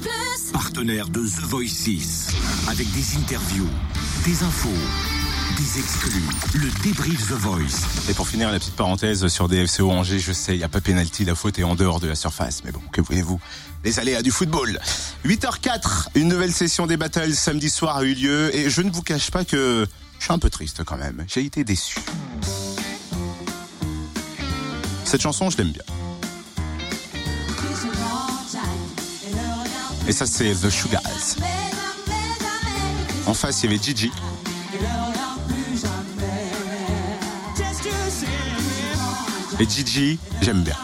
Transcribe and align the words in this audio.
Plus. 0.00 0.52
Partenaire 0.52 1.08
de 1.08 1.20
The 1.20 1.44
Voice 1.44 1.68
6. 1.68 2.28
Avec 2.68 2.90
des 2.92 3.16
interviews, 3.16 3.68
des 4.24 4.42
infos, 4.42 4.68
des 5.56 5.78
exclus. 5.78 6.22
Le 6.54 6.68
débrief 6.82 7.28
The 7.28 7.32
Voice. 7.32 8.10
Et 8.10 8.14
pour 8.14 8.28
finir, 8.28 8.50
la 8.50 8.58
petite 8.58 8.74
parenthèse 8.74 9.26
sur 9.28 9.48
DFCO 9.48 9.90
Angers, 9.90 10.18
je 10.18 10.32
sais, 10.32 10.54
il 10.54 10.58
n'y 10.58 10.64
a 10.64 10.68
pas 10.68 10.80
pénalty, 10.80 11.24
la 11.24 11.34
faute 11.34 11.58
est 11.58 11.64
en 11.64 11.74
dehors 11.74 12.00
de 12.00 12.08
la 12.08 12.14
surface. 12.14 12.62
Mais 12.64 12.72
bon, 12.72 12.80
que 12.92 13.00
voulez-vous 13.00 13.40
Les 13.84 13.98
aléas 13.98 14.22
du 14.22 14.30
football? 14.30 14.78
8h04, 15.24 16.08
une 16.14 16.28
nouvelle 16.28 16.52
session 16.52 16.86
des 16.86 16.96
battles 16.96 17.34
samedi 17.34 17.70
soir 17.70 17.98
a 17.98 18.02
eu 18.02 18.14
lieu. 18.14 18.54
Et 18.54 18.70
je 18.70 18.82
ne 18.82 18.90
vous 18.90 19.02
cache 19.02 19.30
pas 19.30 19.44
que 19.44 19.86
je 20.18 20.24
suis 20.24 20.32
un 20.32 20.38
peu 20.38 20.50
triste 20.50 20.84
quand 20.84 20.96
même. 20.96 21.24
J'ai 21.28 21.44
été 21.44 21.64
déçu. 21.64 21.98
Cette 25.04 25.22
chanson, 25.22 25.50
je 25.50 25.58
l'aime 25.58 25.72
bien. 25.72 25.84
Et 30.08 30.12
ça, 30.12 30.24
c'est 30.24 30.52
The 30.52 30.70
Sugars. 30.70 31.02
En 33.26 33.34
face, 33.34 33.62
il 33.62 33.70
y 33.70 33.74
avait 33.74 33.82
Gigi. 33.82 34.12
Et 39.58 39.68
Gigi, 39.68 40.18
j'aime 40.42 40.62
bien. 40.62 40.76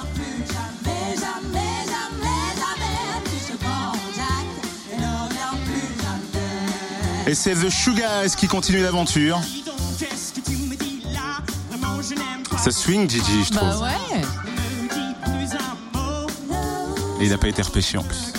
Et 7.26 7.34
c'est 7.34 7.54
The 7.54 7.70
Sugars 7.70 8.34
qui 8.36 8.48
continue 8.48 8.82
l'aventure. 8.82 9.40
Ça 12.58 12.70
swing 12.72 13.08
Gigi, 13.08 13.44
je 13.44 13.52
trouve. 13.52 13.68
Bah 13.68 13.78
ouais. 13.80 14.22
Et 17.20 17.24
il 17.26 17.30
n'a 17.30 17.38
pas 17.38 17.48
été 17.48 17.62
repêché 17.62 17.98
en 17.98 18.02
plus. 18.02 18.32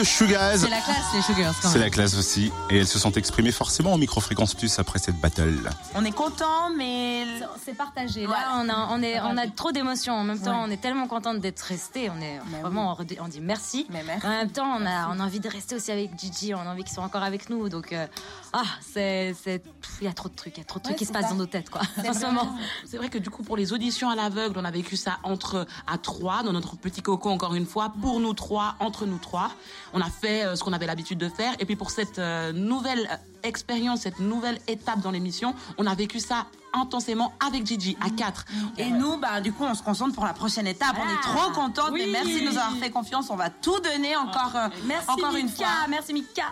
The 0.00 0.04
Sugars, 0.04 0.56
C'est 0.56 0.70
la 0.70 0.80
classe, 0.80 1.14
les 1.14 1.20
Sugars, 1.20 1.54
c'est 1.62 1.78
la 1.78 1.90
classe 1.90 2.16
aussi. 2.16 2.50
Et 2.70 2.78
elles 2.78 2.86
se 2.86 2.98
sont 2.98 3.12
exprimées 3.12 3.52
forcément 3.52 3.92
en 3.92 3.98
micro-fréquence 3.98 4.54
plus 4.54 4.78
après 4.78 4.98
cette 4.98 5.20
battle. 5.20 5.68
On 5.94 6.02
est 6.06 6.12
content, 6.12 6.70
mais 6.74 7.26
C'est 7.62 7.74
partagé. 7.76 8.26
Là, 8.26 8.54
on 8.54 8.68
a, 8.70 8.88
on 8.92 9.02
est, 9.02 9.20
on 9.20 9.36
a 9.36 9.46
trop 9.48 9.72
d'émotions. 9.72 10.14
En 10.14 10.24
même 10.24 10.40
temps, 10.40 10.64
on 10.66 10.70
est 10.70 10.80
tellement 10.80 11.06
contente 11.06 11.40
d'être 11.40 11.60
resté. 11.60 12.08
On 12.08 12.18
est 12.22 12.40
Mais 12.50 12.60
vraiment, 12.62 12.96
on 13.20 13.28
dit 13.28 13.40
merci. 13.42 13.86
Mais 13.90 14.02
merci. 14.02 14.26
En 14.26 14.30
même 14.30 14.50
temps, 14.50 14.74
on 14.80 14.86
a, 14.86 15.08
on 15.08 15.20
a 15.20 15.24
envie 15.24 15.40
de 15.40 15.48
rester 15.50 15.74
aussi 15.74 15.92
avec 15.92 16.18
Gigi. 16.18 16.54
On 16.54 16.60
a 16.60 16.70
envie 16.70 16.84
qu'ils 16.84 16.94
soient 16.94 17.04
encore 17.04 17.22
avec 17.22 17.50
nous. 17.50 17.68
Donc, 17.68 17.92
euh, 17.92 18.06
ah, 18.54 18.62
c'est, 18.80 19.34
il 19.46 20.04
y 20.04 20.08
a 20.08 20.14
trop 20.14 20.30
de 20.30 20.34
trucs, 20.34 20.56
il 20.56 20.60
y 20.60 20.62
a 20.62 20.64
trop 20.64 20.78
de 20.78 20.84
trucs 20.84 20.94
Ouais, 20.94 20.98
qui 20.98 21.04
se 21.04 21.12
passent 21.12 21.28
dans 21.28 21.34
nos 21.34 21.46
têtes, 21.46 21.68
quoi. 21.68 21.82
En 22.08 22.14
ce 22.14 22.24
moment. 22.24 22.56
C'est 22.86 22.96
vrai 22.96 23.10
que 23.10 23.18
du 23.18 23.28
coup, 23.28 23.42
pour 23.42 23.58
les 23.58 23.74
auditions 23.74 24.08
à 24.08 24.14
l'aveugle, 24.16 24.58
on 24.58 24.64
a 24.64 24.70
vécu 24.70 24.96
ça 24.96 25.18
entre 25.24 25.66
à 25.86 25.98
trois, 25.98 26.42
dans 26.42 26.52
notre 26.52 26.76
petit 26.76 27.02
coco 27.02 27.28
encore 27.28 27.54
une 27.54 27.66
fois, 27.66 27.92
pour 28.00 28.18
nous 28.18 28.32
trois, 28.32 28.76
entre 28.80 29.04
nous 29.04 29.18
trois. 29.18 29.50
On 29.92 30.00
a 30.00 30.10
fait 30.10 30.44
euh, 30.44 30.56
ce 30.56 30.62
qu'on 30.64 30.72
avait 30.72 30.86
l'habitude 30.86 31.18
de 31.18 31.28
faire. 31.28 31.54
Et 31.58 31.64
puis 31.66 31.76
pour 31.76 31.90
cette 31.90 32.18
euh, 32.18 32.52
nouvelle 32.52 33.08
euh, 33.10 33.16
expérience, 33.42 34.00
cette 34.02 34.20
nouvelle 34.20 34.58
étape 34.68 35.00
dans 35.00 35.10
l'émission, 35.10 35.54
on 35.78 35.86
a 35.86 35.94
vécu 35.94 36.20
ça 36.20 36.46
intensément 36.72 37.32
avec 37.46 37.66
Gigi, 37.66 37.96
à 38.00 38.10
quatre. 38.10 38.44
Et 38.78 38.90
nous, 38.90 39.16
bah, 39.18 39.40
du 39.40 39.52
coup, 39.52 39.64
on 39.64 39.74
se 39.74 39.82
concentre 39.82 40.14
pour 40.14 40.24
la 40.24 40.32
prochaine 40.32 40.66
étape. 40.66 40.96
On 41.00 41.08
est 41.08 41.20
trop 41.22 41.50
contentes. 41.50 41.90
Oui. 41.92 42.02
Mais 42.06 42.12
merci 42.12 42.40
de 42.40 42.44
nous 42.50 42.56
avoir 42.58 42.76
fait 42.76 42.90
confiance. 42.90 43.26
On 43.30 43.36
va 43.36 43.50
tout 43.50 43.78
donner 43.80 44.16
encore, 44.16 44.52
euh, 44.54 44.68
Merci, 44.84 45.08
encore 45.08 45.34
une 45.34 45.48
fois. 45.48 45.66
Merci, 45.88 46.12
Mika. 46.12 46.44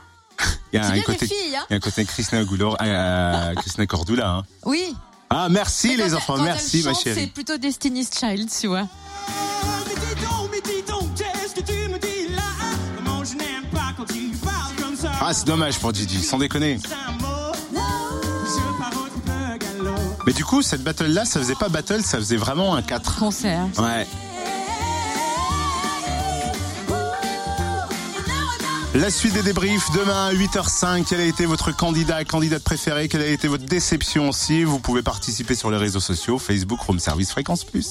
Il 0.73 0.77
y 0.77 0.83
a 0.83 0.87
un 0.87 1.01
côté, 1.01 1.19
les 1.23 1.27
filles, 1.27 1.57
hein 1.57 1.65
il 1.71 1.73
y 1.73 1.75
a 1.75 1.77
un 1.77 1.81
côté 1.81 2.45
Goulor, 2.45 2.77
euh, 2.81 3.55
Christina 3.57 3.87
Cordula. 3.87 4.31
hein. 4.31 4.43
Oui. 4.65 4.95
Ah, 5.31 5.49
merci 5.49 5.97
quand 5.97 6.05
les 6.05 6.15
enfants, 6.15 6.37
quand 6.37 6.43
merci 6.43 6.83
ma 6.83 6.93
chante, 6.93 7.03
C'est 7.03 7.15
chérie. 7.15 7.27
plutôt 7.29 7.57
Destiny's 7.57 8.11
Child, 8.17 8.49
tu 8.51 8.67
vois. 8.69 8.87
Ah, 15.31 15.35
c'est 15.35 15.47
dommage 15.47 15.79
pour 15.79 15.93
Gigi, 15.93 16.23
sans 16.23 16.39
déconner. 16.39 16.79
Mais 20.27 20.33
du 20.33 20.43
coup, 20.43 20.63
cette 20.63 20.83
battle-là, 20.83 21.27
ça 21.27 21.39
faisait 21.39 21.55
pas 21.55 21.69
battle, 21.69 22.03
ça 22.03 22.17
faisait 22.17 22.39
vraiment 22.39 22.75
un 22.75 22.81
4. 22.81 23.19
Concert. 23.19 23.67
Ouais. 23.77 24.07
La 28.95 29.11
suite 29.11 29.35
des 29.35 29.43
débriefs 29.43 29.91
demain 29.93 30.29
à 30.29 30.33
8h05. 30.33 31.05
Quel 31.07 31.21
a 31.21 31.25
été 31.25 31.45
votre 31.45 31.77
candidat, 31.77 32.25
candidate 32.25 32.63
préférée 32.65 33.09
Quelle 33.09 33.21
a 33.21 33.27
été 33.27 33.49
votre 33.49 33.67
déception 33.67 34.31
aussi? 34.31 34.65
Vous 34.65 34.79
pouvez 34.79 35.03
participer 35.03 35.55
sur 35.55 35.71
les 35.71 35.77
réseaux 35.77 36.01
sociaux 36.01 36.39
Facebook, 36.39 36.81
Room 36.81 36.99
Service 36.99 37.33
Fréquence 37.33 37.65
Plus. 37.65 37.91